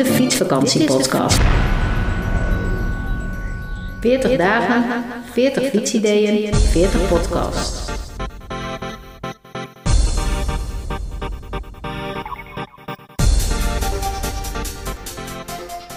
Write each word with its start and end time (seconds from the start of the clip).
Fietsvakantiepodcast. 0.00 1.40
40 4.00 4.36
dagen, 4.36 4.84
40 5.32 5.70
fietsideeën, 5.70 6.54
40 6.54 7.08
podcasts. 7.08 7.90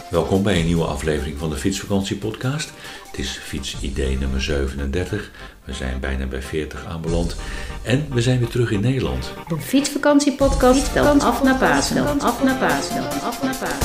Welkom 0.09 0.43
bij 0.43 0.59
een 0.59 0.65
nieuwe 0.65 0.85
aflevering 0.85 1.37
van 1.37 1.49
de 1.49 1.55
Fietsvakantiepodcast. 1.55 2.71
Het 3.11 3.19
is 3.19 3.39
fietsidee 3.43 4.17
nummer 4.17 4.41
37. 4.41 5.31
We 5.63 5.73
zijn 5.73 5.99
bijna 5.99 6.25
bij 6.25 6.41
40 6.41 6.85
aanbeland. 6.85 7.35
En 7.83 8.05
we 8.09 8.21
zijn 8.21 8.39
weer 8.39 8.47
terug 8.47 8.71
in 8.71 8.81
Nederland. 8.81 9.31
De 9.47 9.57
Fietsvakantiepodcast 9.59 10.93
telt 10.93 11.23
af 11.23 11.43
naar 11.43 11.57
Pasen. 11.57 12.19
Af 12.19 12.43
naar 12.43 12.57
Pasen. 12.57 13.21
Af 13.21 13.43
naar 13.43 13.55
Pasen. 13.55 13.84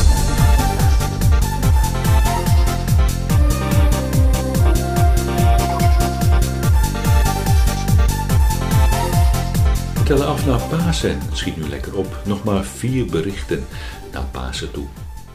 Tellen 10.16 10.26
af 10.26 10.46
naar 10.46 10.60
Pasen. 10.62 11.18
Schiet 11.32 11.56
nu 11.56 11.68
lekker 11.68 11.96
op. 11.96 12.22
Nog 12.24 12.44
maar 12.44 12.64
vier 12.64 13.06
berichten 13.06 13.64
naar 14.12 14.24
Pasen 14.30 14.70
toe. 14.70 14.84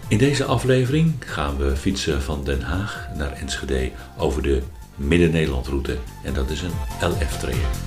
In 0.08 0.18
deze 0.18 0.44
aflevering 0.44 1.14
gaan 1.20 1.58
we 1.58 1.76
fietsen 1.76 2.22
van 2.22 2.44
Den 2.44 2.62
Haag 2.62 3.08
naar 3.18 3.32
Enschede 3.32 3.92
over 4.18 4.42
de 4.42 4.62
Midden-Nederland-route. 4.96 5.98
En 6.24 6.34
dat 6.34 6.50
is 6.50 6.62
een 6.62 7.08
LF-traject. 7.10 7.78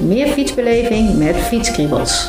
Meer 0.00 0.26
fietsbeleving 0.26 1.18
met 1.18 1.36
fietskriebels. 1.36 2.28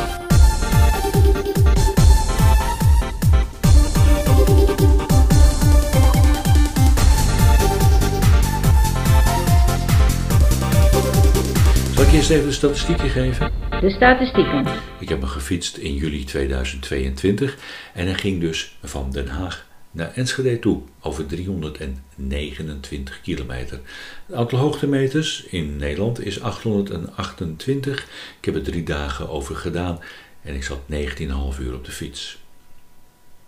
Eerst 12.21 12.33
even 12.33 12.47
de 12.47 12.53
statistieken 12.53 13.09
geven? 13.09 13.51
De 13.79 13.89
statistieken. 13.89 14.65
Ik 14.99 15.09
heb 15.09 15.19
me 15.19 15.27
gefietst 15.27 15.77
in 15.77 15.95
juli 15.95 16.23
2022 16.23 17.57
en 17.93 18.05
hij 18.05 18.15
ging 18.15 18.41
dus 18.41 18.77
van 18.83 19.11
Den 19.11 19.27
Haag 19.27 19.67
naar 19.91 20.11
Enschede 20.13 20.59
toe 20.59 20.81
over 20.99 21.25
329 21.25 23.21
kilometer. 23.21 23.79
Het 24.25 24.35
aantal 24.35 24.59
hoogtemeters 24.59 25.43
in 25.43 25.75
Nederland 25.75 26.25
is 26.25 26.41
828. 26.41 28.07
Ik 28.39 28.45
heb 28.45 28.55
er 28.55 28.63
drie 28.63 28.83
dagen 28.83 29.29
over 29.29 29.55
gedaan 29.55 29.99
en 30.41 30.55
ik 30.55 30.63
zat 30.63 30.79
19,5 30.91 30.97
uur 31.59 31.73
op 31.73 31.85
de 31.85 31.91
fiets. 31.91 32.37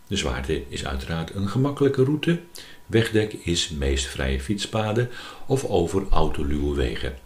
De 0.08 0.16
zwaarte 0.16 0.64
is 0.70 0.86
uiteraard 0.86 1.36
een 1.36 1.48
gemakkelijke 1.48 2.04
route. 2.04 2.40
Wegdek 2.86 3.34
is 3.34 3.70
meest 3.70 4.06
vrije 4.06 4.40
fietspaden 4.40 5.10
of 5.48 5.66
over 5.66 6.04
autoluwe 6.10 6.76
wegen. 6.76 7.24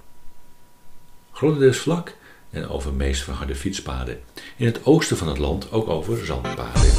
Grotendeels 1.37 1.77
vlak 1.77 2.15
en 2.49 2.67
over 2.67 2.93
meest 2.93 3.23
verharde 3.23 3.55
fietspaden. 3.55 4.19
In 4.55 4.65
het 4.65 4.85
oosten 4.85 5.17
van 5.17 5.27
het 5.27 5.37
land 5.37 5.71
ook 5.71 5.87
over 5.87 6.25
zandpaden. 6.25 6.93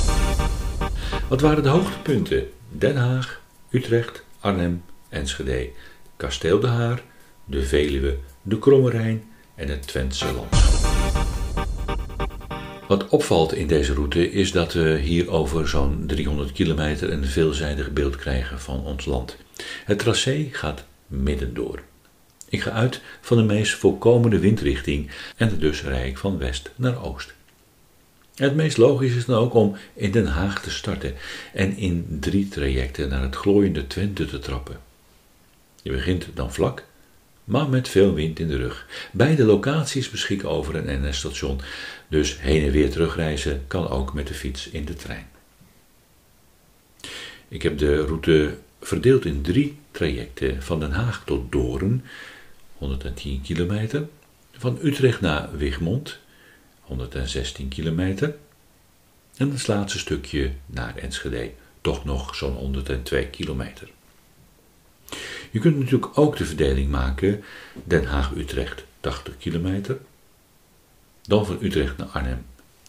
Wat 1.28 1.40
waren 1.40 1.62
de 1.62 1.68
hoogtepunten? 1.68 2.48
Den 2.68 2.96
Haag, 2.96 3.40
Utrecht, 3.70 4.24
Arnhem, 4.40 4.82
Enschede, 5.08 5.70
Kasteel 6.16 6.60
de 6.60 6.66
Haar, 6.66 7.02
de 7.44 7.62
Veluwe, 7.62 8.18
de 8.42 8.58
Kromme 8.58 8.90
Rijn 8.90 9.24
en 9.54 9.68
het 9.68 9.86
Twentse 9.86 10.32
landschap. 10.32 10.90
Wat 12.88 13.08
opvalt 13.08 13.54
in 13.54 13.66
deze 13.66 13.94
route 13.94 14.30
is 14.30 14.52
dat 14.52 14.72
we 14.72 14.98
hier 14.98 15.30
over 15.30 15.68
zo'n 15.68 16.04
300 16.06 16.52
kilometer 16.52 17.12
een 17.12 17.24
veelzijdig 17.24 17.92
beeld 17.92 18.16
krijgen 18.16 18.60
van 18.60 18.84
ons 18.84 19.04
land. 19.04 19.36
Het 19.84 19.98
tracé 19.98 20.48
gaat 20.52 20.84
midden 21.06 21.54
door. 21.54 21.82
Ik 22.48 22.60
ga 22.60 22.70
uit 22.70 23.00
van 23.20 23.36
de 23.36 23.42
meest 23.42 23.74
voorkomende 23.74 24.38
windrichting 24.38 25.10
en 25.36 25.58
dus 25.58 25.82
rij 25.82 26.08
ik 26.08 26.18
van 26.18 26.38
west 26.38 26.70
naar 26.76 27.04
oost. 27.04 27.34
Het 28.34 28.54
meest 28.54 28.76
logisch 28.76 29.14
is 29.14 29.24
dan 29.24 29.38
ook 29.38 29.54
om 29.54 29.76
in 29.94 30.10
Den 30.10 30.26
Haag 30.26 30.62
te 30.62 30.70
starten 30.70 31.14
en 31.52 31.76
in 31.76 32.16
drie 32.20 32.48
trajecten 32.48 33.08
naar 33.08 33.22
het 33.22 33.36
glooiende 33.36 33.86
Twente 33.86 34.24
te 34.24 34.38
trappen. 34.38 34.80
Je 35.82 35.90
begint 35.90 36.26
dan 36.34 36.52
vlak, 36.52 36.84
maar 37.44 37.68
met 37.68 37.88
veel 37.88 38.14
wind 38.14 38.38
in 38.38 38.48
de 38.48 38.56
rug. 38.56 38.86
Beide 39.12 39.44
locaties 39.44 40.10
beschikken 40.10 40.48
over 40.48 40.74
een 40.74 41.08
NS-station, 41.08 41.60
dus 42.08 42.40
heen 42.40 42.64
en 42.64 42.70
weer 42.70 42.90
terugreizen 42.90 43.64
kan 43.66 43.88
ook 43.88 44.14
met 44.14 44.26
de 44.26 44.34
fiets 44.34 44.68
in 44.68 44.84
de 44.84 44.94
trein. 44.94 45.28
Ik 47.48 47.62
heb 47.62 47.78
de 47.78 48.04
route 48.04 48.56
verdeeld 48.80 49.24
in 49.24 49.42
drie 49.42 49.78
trajecten 49.90 50.62
van 50.62 50.80
Den 50.80 50.92
Haag 50.92 51.22
tot 51.24 51.52
Doorn, 51.52 52.04
110 52.78 53.40
kilometer, 53.40 54.08
van 54.52 54.78
Utrecht 54.82 55.20
naar 55.20 55.56
Wigmond, 55.56 56.18
116 56.80 57.68
kilometer, 57.68 58.36
en 59.36 59.50
het 59.50 59.66
laatste 59.66 59.98
stukje 59.98 60.52
naar 60.66 60.96
Enschede, 60.96 61.52
toch 61.80 62.04
nog 62.04 62.34
zo'n 62.34 62.54
102 62.54 63.26
kilometer. 63.26 63.88
Je 65.50 65.58
kunt 65.58 65.78
natuurlijk 65.78 66.18
ook 66.18 66.36
de 66.36 66.44
verdeling 66.44 66.90
maken 66.90 67.44
Den 67.84 68.04
Haag-Utrecht 68.04 68.84
80 69.00 69.38
kilometer, 69.38 69.98
dan 71.22 71.46
van 71.46 71.58
Utrecht 71.60 71.96
naar 71.96 72.06
Arnhem 72.06 72.46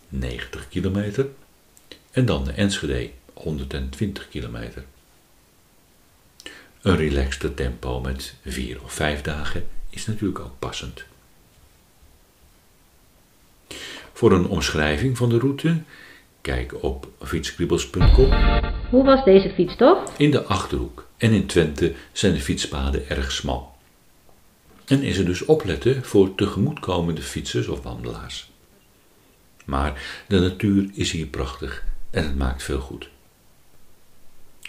90 0.09 0.69
kilometer 0.69 1.27
en 2.11 2.25
dan 2.25 2.43
naar 2.43 2.55
Enschede 2.55 3.11
120 3.33 4.29
kilometer. 4.29 4.85
Een 6.81 6.95
relaxte 6.95 7.53
tempo 7.53 7.99
met 7.99 8.35
vier 8.45 8.83
of 8.83 8.93
vijf 8.93 9.21
dagen 9.21 9.67
is 9.89 10.05
natuurlijk 10.05 10.39
ook 10.39 10.59
passend. 10.59 11.03
Voor 14.13 14.31
een 14.31 14.47
omschrijving 14.47 15.17
van 15.17 15.29
de 15.29 15.39
route, 15.39 15.81
kijk 16.41 16.83
op 16.83 17.07
fietskriebels.com. 17.21 18.31
Hoe 18.89 19.03
was 19.03 19.23
deze 19.23 19.49
fietstocht? 19.49 20.11
In 20.17 20.31
de 20.31 20.43
Achterhoek 20.43 21.07
en 21.17 21.31
in 21.31 21.45
Twente 21.45 21.93
zijn 22.11 22.33
de 22.33 22.39
fietspaden 22.39 23.09
erg 23.09 23.31
smal. 23.31 23.75
En 24.85 25.01
is 25.01 25.17
er 25.17 25.25
dus 25.25 25.45
opletten 25.45 26.03
voor 26.03 26.35
tegemoetkomende 26.35 27.21
fietsers 27.21 27.67
of 27.67 27.83
wandelaars. 27.83 28.49
Maar 29.65 30.23
de 30.27 30.39
natuur 30.39 30.89
is 30.93 31.11
hier 31.11 31.25
prachtig 31.25 31.83
en 32.09 32.23
het 32.23 32.37
maakt 32.37 32.63
veel 32.63 32.79
goed. 32.79 33.09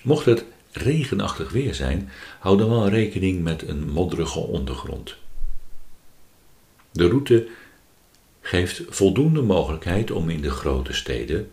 Mocht 0.02 0.24
het 0.24 0.44
regenachtig 0.72 1.50
weer 1.50 1.74
zijn, 1.74 2.10
hou 2.38 2.58
dan 2.58 2.70
wel 2.70 2.88
rekening 2.88 3.42
met 3.42 3.68
een 3.68 3.90
modderige 3.90 4.38
ondergrond. 4.38 5.16
De 6.92 7.08
route 7.08 7.46
geeft 8.40 8.82
voldoende 8.88 9.42
mogelijkheid 9.42 10.10
om 10.10 10.30
in 10.30 10.40
de 10.40 10.50
grote 10.50 10.92
steden, 10.92 11.50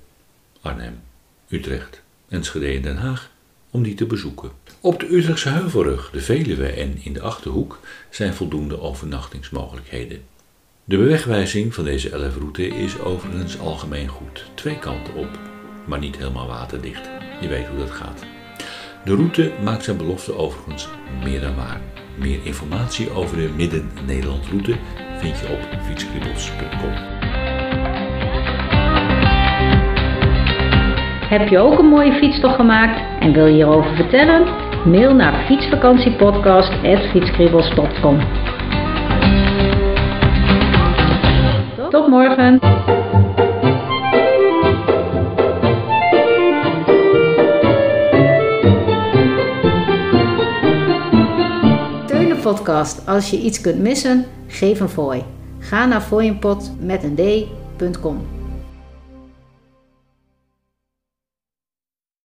Arnhem, 0.62 1.00
Utrecht, 1.50 2.02
Enschede 2.30 2.68
en 2.68 2.82
Den 2.82 2.98
Haag, 2.98 3.32
om 3.72 3.84
die 3.84 3.96
te 3.96 4.06
bezoeken. 4.06 4.52
Op 4.82 5.00
de 5.00 5.16
Utrechtse 5.16 5.50
Heuvelrug, 5.50 6.10
de 6.12 6.22
Veluwe 6.22 6.68
en 6.68 6.98
in 7.04 7.14
de 7.14 7.22
Achterhoek 7.22 7.80
zijn 8.10 8.34
voldoende 8.34 8.80
overnachtingsmogelijkheden. 8.80 10.24
De 10.84 10.98
bewegwijzing 10.98 11.74
van 11.74 11.84
deze 11.84 12.10
11 12.10 12.36
route 12.38 12.68
is 12.68 13.00
overigens 13.00 13.60
algemeen 13.60 14.08
goed. 14.08 14.46
Twee 14.54 14.80
kanten 14.80 15.14
op, 15.14 15.40
maar 15.86 16.00
niet 16.00 16.18
helemaal 16.18 16.48
waterdicht. 16.48 17.10
Je 17.42 17.48
weet 17.48 17.68
hoe 17.68 17.78
dat 17.78 17.92
gaat. 17.92 18.37
De 19.04 19.16
route 19.16 19.52
maakt 19.64 19.84
zijn 19.84 19.98
belofte 19.98 20.38
overigens 20.38 20.88
meer 21.24 21.42
dan 21.42 21.56
waar. 21.56 21.82
Meer 22.16 22.40
informatie 22.44 23.12
over 23.12 23.38
de 23.38 23.50
Midden-Nederland 23.56 24.46
route 24.46 24.76
vind 25.18 25.40
je 25.40 25.48
op 25.48 25.60
fietskribbels.com. 25.84 26.92
Heb 31.30 31.48
je 31.48 31.60
ook 31.60 31.80
een 31.80 31.86
mooie 31.86 32.14
fietstocht 32.14 32.56
gemaakt 32.56 33.02
en 33.20 33.34
wil 33.34 33.46
je 33.46 33.54
hierover 33.54 33.96
vertellen? 33.96 34.48
Mail 34.86 35.16
naar 35.16 35.46
fietsvakantiepodcast.fietskribbels.com 35.46 38.20
Tot 41.90 42.08
morgen! 42.08 42.60
Podcast. 52.54 53.08
Als 53.08 53.30
je 53.30 53.42
iets 53.42 53.62
kunt 53.62 53.80
missen, 53.80 54.26
geef 54.48 54.80
een 54.80 54.90
fooi. 54.90 55.24
Ga 55.60 55.86
naar 55.86 56.02
fooienpot 56.02 56.72
met 56.80 57.04
een 57.04 57.16
d.com. 57.16 58.37